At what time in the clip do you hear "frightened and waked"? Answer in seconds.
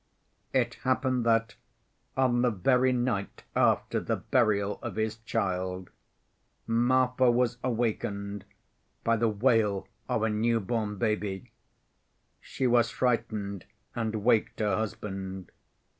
12.89-14.59